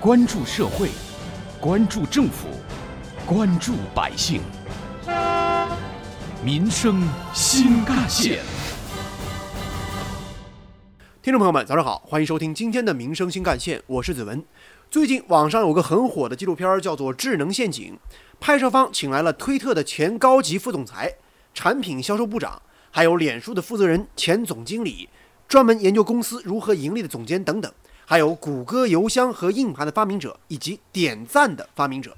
[0.00, 0.90] 关注社会，
[1.60, 2.46] 关注政府，
[3.26, 4.40] 关注百姓，
[6.40, 7.02] 民生
[7.34, 8.38] 新干线。
[11.20, 14.44] 听众朋友们，早上好，欢迎收听今天的《民生新干线》，我是子文。
[14.88, 17.94] 最近网上有个很火的纪录片，叫做《智能陷阱》，
[18.38, 21.12] 拍摄方请来了推特的前高级副总裁、
[21.52, 22.62] 产品销售部长，
[22.92, 25.08] 还有脸书的负责人、前总经理，
[25.48, 27.72] 专门研究公司如何盈利的总监等等，
[28.10, 32.16] 还有谷歌邮箱和硬盘的发明者以及点赞的发明者。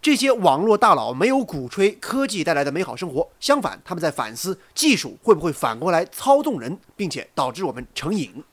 [0.00, 8.44] 这些网络大佬没有鼓吹科技带来的美好生活，相反，他们在反思技术会不会反过来操纵人，并且导致我们成瘾。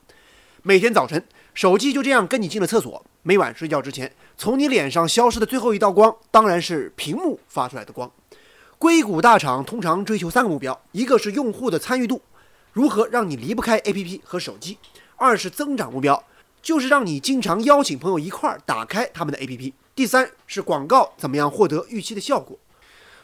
[0.62, 3.06] 每天早晨，手机就这样跟你进了厕所。
[3.22, 8.10] 每晚睡觉之前，从你脸上消失的最后一道光，当然是屏幕发出来的光。
[8.80, 12.20] 硅谷大厂通常追求三个目标：一个是用户的参与度，
[12.72, 14.74] 如何让你离不开 APP 和手机；
[15.14, 16.24] 二是增长目标，
[16.62, 22.58] 就是让你经常邀请朋友一块儿打开他们的 APP；第三是广告，怎么样获得预期的效果。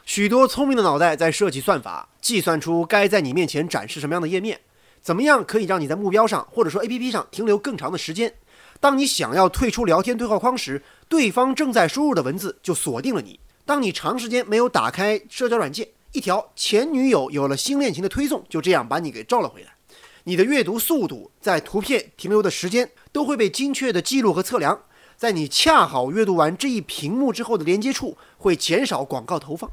[0.05, 4.59] 许多聪明的脑袋在设计算法，计算出该在你面前展示什么样的页面，
[5.01, 8.33] 怎么样可以让你在目标上或者说 APP 上停留更长的时间。
[8.79, 13.39] 当你想要退出聊天对话框时，对方正在输入的文字就锁定了你。
[13.65, 19.73] 当你长时间没有打开社交软件，一条前女友有了新恋情的推送就这样把你给召了回来。
[20.23, 24.81] 你的阅读速度在图片停留的时间都会被精确的记录和测量。
[25.15, 29.71] 在你恰好阅读完这一屏幕之后的连接处会减少广告投放。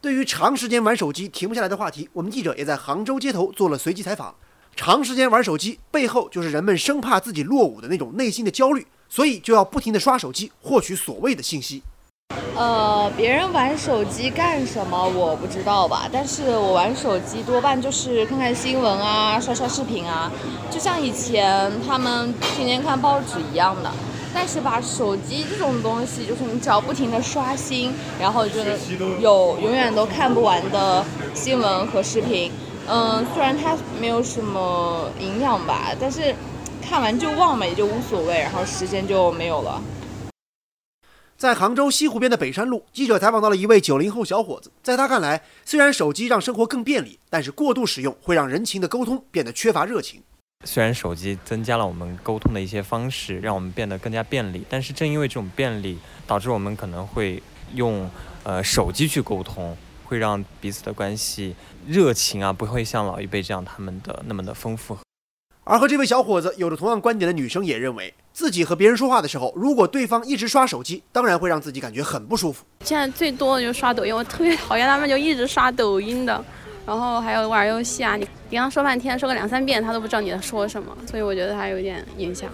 [0.00, 4.34] 对于长时间玩手机停不下来的话题，我们记者也在杭州街头做了随机采访。
[4.74, 11.82] 长时间玩手机背后，就是人们生怕自己落伍的那种内心的焦虑，所以就要不停地刷手机，获取所谓的信息。
[12.58, 20.28] 呃，别人玩手机干什么我不知道吧，但是我玩手机多半就是看看新闻啊，刷刷视频啊，
[20.68, 23.90] 就像以前他们天天看报纸一样的。
[24.34, 28.60] 但是吧，手机这种东西，就是你只要不停的刷新，然后就
[29.20, 31.04] 有永远都看不完的
[31.34, 32.50] 新闻和视频。
[32.88, 36.34] 嗯，虽然它没有什么营养吧，但是
[36.82, 39.80] 看完就忘嘛，也就无所谓，然后时间就没有了。
[41.38, 44.72] 在杭州西湖边的北山路，记者采访到了一位九零后小伙子。
[44.82, 50.20] 在他看来，虽然手机让生活更便利，但是过度使用会让人情的沟通变得缺乏热情。
[50.64, 55.96] 虽然手机增加了我们沟通的一些方式，让我们变得更加便利，但是正因为这种便利，
[56.26, 57.40] 导致我们可能会
[57.74, 58.10] 用
[58.42, 59.76] 呃手机去沟通。
[60.02, 61.54] 会让彼此的关系
[61.86, 64.96] 热情啊，不会像老一辈这样他们的那么的丰富。
[65.70, 72.64] 而和这位小伙子有着同样观点的女生也认为，自己和别人说话的时候，如果对方一直刷手机，当然会让自己感觉很不舒服。
[72.80, 76.42] 现在最多的就是刷抖音，我特别讨厌他们就一直刷抖音的，
[76.86, 82.50] 然后还有玩游戏啊，你你刚说半天，说个两三遍，他都不知道你在说什么，所以我觉得他有点影响。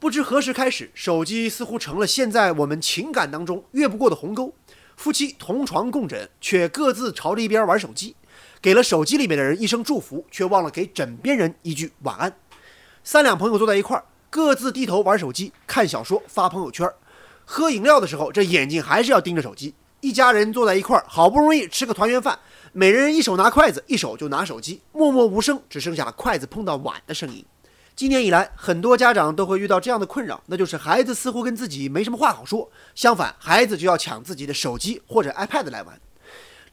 [0.00, 4.52] 不知何时开始，手机似乎成了现在我们情感当中越不过的鸿沟。
[4.96, 8.16] 夫妻同床共枕，却各自朝着一边玩手机，
[8.60, 12.36] 给了手机里面的人一声祝福，却忘了给枕边人一句晚安。
[13.04, 16.90] 三两朋友坐在一块儿，各自低头玩手机、看小说、发朋友圈。
[17.44, 19.74] 喝饮料的时候，这眼睛还是要盯着手机。
[20.00, 22.38] 一家人坐在一块儿，好不容易吃个团圆饭，
[22.72, 27.44] 每人一手拿筷子，一手就拿手机，默默无声，只剩下筷子碰到碗的声音。
[27.94, 35.98] 今年以来，很多家长都会遇到这样的困扰，那就是孩子似乎跟自己没什么话好说，相反，孩子就要抢自己的手机或者 iPad 来玩。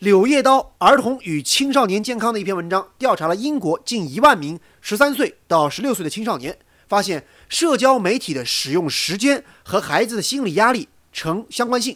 [0.04, 6.58] 柳叶刀儿童与青少年健康的一篇文章，调查了英国近一万名十三岁到十六岁的青少年，
[6.90, 11.96] 发现社交媒体的使用时间和孩子的心理压力呈相关性，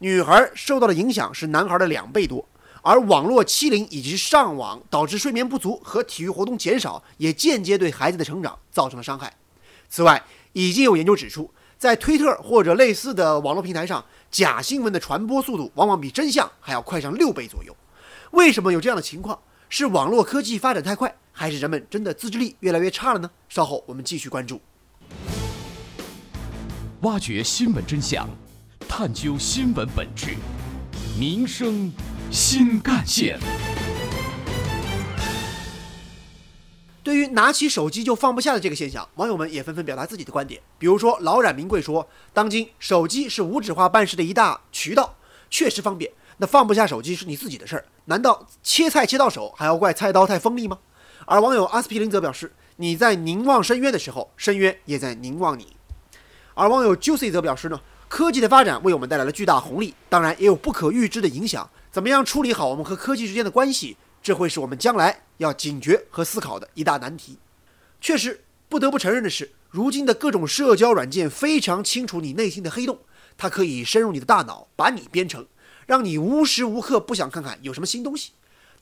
[0.00, 2.44] 女孩受到的影响是男孩的两倍多。
[2.82, 9.32] 而网络欺凌以及上网导致睡眠不足和体育活动减少，也间接对孩子的成长造成了伤害。
[9.88, 10.20] 此外，
[10.52, 17.74] 已经有研究指出，在推特或者类似的网络平台上，假新闻的传播速度往往比真相还要快上六倍左右。
[18.32, 19.38] 为什么有这样的情况？
[19.68, 23.30] 是网络科技发展太快，还是人们真的自制力越来越差了呢？
[23.48, 24.60] 稍后我们继续关注，
[27.02, 28.28] 挖掘新闻真相，
[28.88, 30.36] 探究新闻本质，
[31.18, 31.92] 民生。
[32.28, 33.38] 新干线。
[37.06, 40.60] 对于拿起手机就放不下的这个现象，网友们也纷纷表达自己的观点。
[40.76, 42.04] 比如说，老冉名贵说
[42.34, 45.14] ：“当今手机是无纸化办事的一大渠道，
[45.48, 46.10] 确实方便。
[46.38, 50.80] 那放不下手机是你自己的事儿，难道切菜切到手还要怪菜刀太锋利吗？”
[51.26, 55.76] 而网友阿司匹林则表示：“你在凝望深渊的时候，深渊也在凝望你。”
[56.54, 57.80] 而网友 Juicy 则表示呢
[58.10, 63.96] ：“科技的发展为我们带来了巨大红利，当然也有不可预知的影响。”怎么样处理好我们和科技之间的关系？
[64.26, 67.38] 这会是我们将来要警觉和思考的一大难题。
[68.00, 72.98] 确实，不得不承认的是，如今的各种社交软件非常清楚你内心的黑洞，
[73.38, 75.46] 它可以深入你的大脑，把你编程，
[75.86, 78.32] 让你无时无刻不想看看有什么新东西。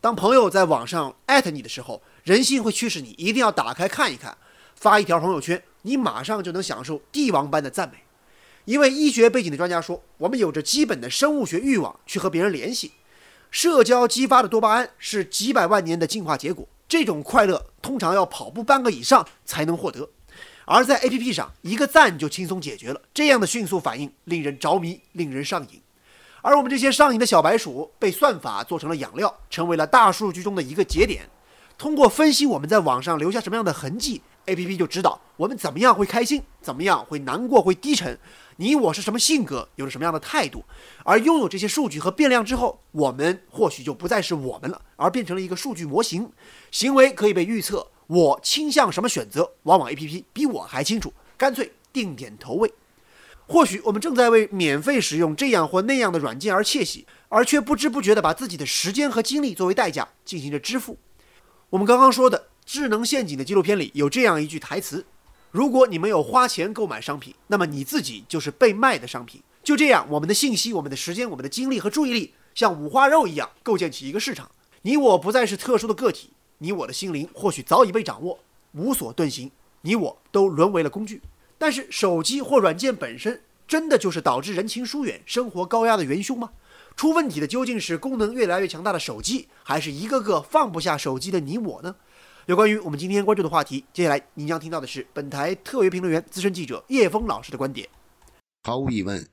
[0.00, 4.38] 当朋友在网上艾特你的时候，人性会驱使你一定要打开看一看，
[4.74, 7.98] 发一条朋友圈，你马上就能享受帝王般的赞美。
[8.64, 12.92] 一位医学背景的专家说：“我们有着基本的生物学欲望去和别人联系，
[13.54, 16.66] 社交激发的多巴胺是几百万年的进化结果。
[16.88, 20.10] 这种快乐通常要跑步半个以上才能获得。”
[20.66, 23.00] 而在 A P P 上，一个赞就轻松解决了。
[23.14, 25.80] 这样的迅速反应令人着迷，令人上瘾。
[26.42, 31.30] 而我们这些上瘾的小白鼠，被算法做成了养料，成为了大数据中的一个节点。
[31.78, 38.18] 通过分析我们在网上留下什么样的痕迹，A P P 就知道我们怎么样会开心，怎么样会难过、会低沉。
[38.56, 40.64] 你我是什么性格，有着什么样的态度。
[41.02, 46.30] 而拥有这些数据和变量之后，我们或许就不再是我们了，而变成了一个数据模型，
[46.70, 47.88] 行为可以被预测。
[48.06, 52.72] 我倾向什么选择，往往 A P P 比我还清楚，干脆定点投喂。
[53.46, 60.98] 或许我们正在为免费使用这样或那样的软件而窃喜，而却不知不觉地把自己的时间和精力作为代价进行着支付。
[61.70, 65.04] 我们刚刚说的《智能陷阱》的纪录片里有这样一句台词
[65.54, 74.50] ：“如果你没有花钱购买商品，那么你自己就是被卖的商品。”就这样，我们的信息、我们的时间、我们的精力和注意力，像五花肉一样构建起一个市场。
[74.82, 76.30] 你我不再是特殊的个体。
[76.58, 78.40] 你我的心灵或许早已被掌握，
[78.72, 79.48] 无所遁形。
[79.82, 81.22] 你我都沦为了工具。
[81.56, 86.50] 但是手机或软件本身，真的就是导致人情疏远、生活高压的元凶吗？
[86.96, 91.94] 出问题的究竟是功能越来越强大的手机，还是一个个放不下手机的你我呢？
[92.46, 97.88] 有关于我们今天关注的话题，接下来您将听到的是本台特约评论员、资深记者叶峰老师的观点。
[98.64, 99.26] 毫无疑问，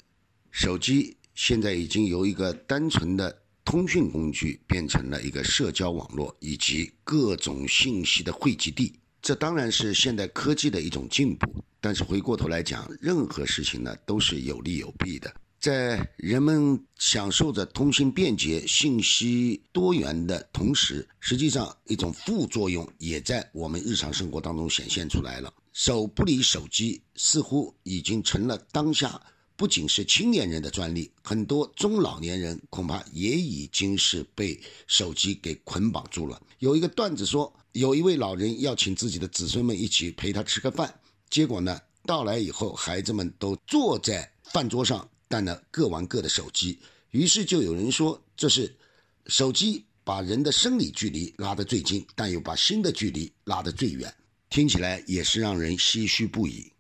[0.50, 3.38] 手机现在已经由一个单纯的。
[3.64, 8.92] 通讯工具变成了一个社交网络以及各种信息的汇集地，
[9.22, 11.64] 这当然是现代科技的一种进步。
[11.80, 15.32] 但是回过头来讲，任何事情呢都是有利有弊的。
[15.62, 25.54] 在人们享受着通信便捷、信息多元的同时，实际上一种副作用也在我们日常生活当中显现出来了。
[25.72, 29.22] 手不离手机，似乎已经成了当下。
[29.56, 36.42] 不仅是青年人的专利，很多中老年人恐怕也已经是被手机给捆绑住了。
[36.58, 40.92] 有一个段子说，有一位老人要请自己的子孙们一起陪他吃个饭，
[41.30, 46.78] 结果呢，到来以后，孩子们都坐在饭桌上，但呢各玩各的手机。
[47.10, 48.76] 于是就有人说，这是
[49.28, 54.14] 手机把人的生理距离拉得最近，但又把心的距离拉得最远，
[54.50, 56.72] 听起来也是让人唏嘘不已。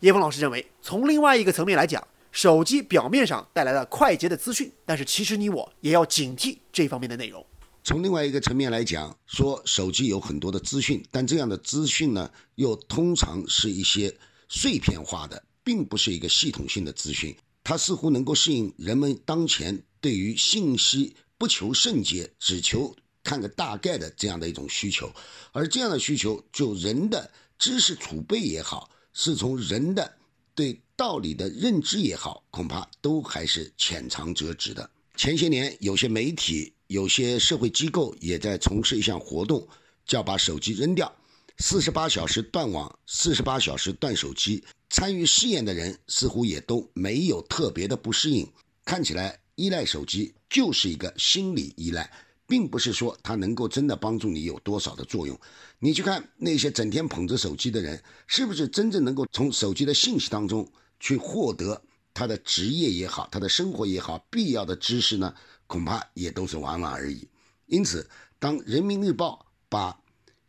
[0.00, 7.44] 叶峰老师认为，从另外一个层面来讲，手机表面上带来了快捷的资讯，但是其实你我也要警惕这方面的内容。
[7.84, 14.12] 从另外一个层面来讲，说手机有很多的资讯，但这样的资讯呢，又通常是一些
[14.48, 17.36] 碎片化的，并不是一个系统性的资讯。
[17.64, 25.12] 它似乎能够适应人们当前对于信息不求甚解，只求看个大概的这样的一种需求，
[25.52, 28.90] 而这样的需求，就人的知识储备也好。
[29.14, 30.10] 是从人的
[30.54, 34.88] 对道理的认知也好，恐怕都还是浅尝辄止的。
[35.16, 39.68] 前些年，有些媒体、有些社会机构也在从事一项活动，
[40.06, 41.14] 叫把手机扔掉，
[41.58, 44.64] 四十八小时断网，四十八小时断手机。
[44.92, 48.46] 参与试验的人似乎也都没有特别的不适应，
[48.84, 52.08] 看起来依赖手机就是一个心理依赖。
[52.46, 55.40] 并不是说它能够真的帮助你有多少的作用。
[55.78, 60.70] 你去看那些整天捧着手机的人，是不是真正能够从手机的信息当中
[61.00, 61.80] 去获得
[62.12, 65.34] 他的职业也好，他的生活也好必要的知识呢？
[65.66, 67.26] 恐怕也都是玩玩而已。
[67.64, 68.06] 因此，
[68.38, 69.98] 当人民日报把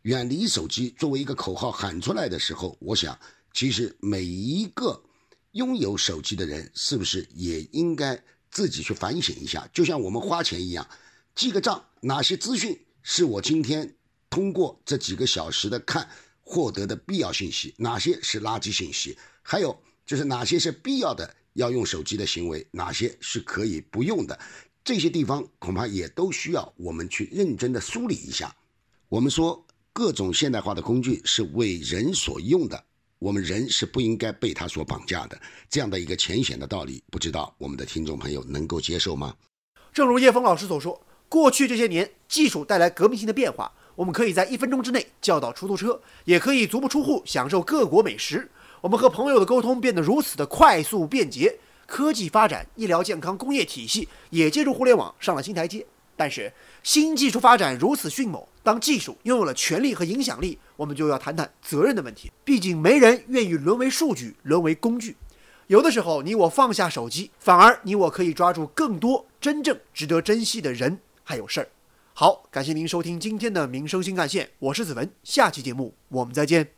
[0.02, 3.18] 远离手机作为一个口号喊出来的时候，我想，
[3.54, 5.00] 其实每一个
[5.52, 8.20] 拥有手机的人，是不是也应该
[8.50, 9.66] 自己去反省一下？
[9.72, 10.86] 就像我们花钱一样。
[11.36, 13.94] 记个账，哪些资讯是我今天
[14.28, 16.08] 通过这几个小时的看
[16.42, 19.16] 获得的必要信息，哪些是垃圾信息？
[19.40, 24.36] 还有就是哪些是必要的要用手机的行为，哪些是可以不用的？
[24.82, 28.54] 这些地方恐怕也都需要我们去认真的梳理一下。
[29.08, 32.84] 我们说各种现代化的工具是为人所用的，
[33.24, 35.40] 我们人是不应该被它所绑架的。
[35.70, 39.34] 这样的一个浅显的道理，不知道我们的听众朋友能够接受吗？
[39.94, 41.00] 正如叶峰老师所说。
[41.26, 43.72] 过去这些年，技术带来革命性的变化。
[43.94, 48.50] 我们可以在一分钟之内叫到出租车，也可以足不出户享受各国美食。
[48.82, 55.86] 我们和朋友的沟通变得如此的快速便捷，科技发展、医疗健康、工业体系也借助互联网上了新台阶。
[56.16, 56.52] 但是，
[56.82, 62.30] 新技术发展如此迅猛，当技术拥有了权力和影响力，我们就要谈谈责任的问题。
[62.44, 65.16] 毕竟没人愿意沦为数据，沦为工具。
[65.66, 71.68] 有的时候，你我放下手机，反而你我可以抓住更多真正值得珍惜的人还有事儿。
[72.12, 76.74] 好，感谢您收听今天的民生新干线，我是子文，下期节目我们再见。